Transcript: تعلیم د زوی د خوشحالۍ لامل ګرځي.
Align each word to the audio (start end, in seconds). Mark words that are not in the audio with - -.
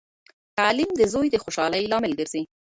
تعلیم 0.57 0.89
د 0.97 1.01
زوی 1.13 1.27
د 1.31 1.35
خوشحالۍ 1.43 1.83
لامل 1.91 2.11
ګرځي. 2.19 2.41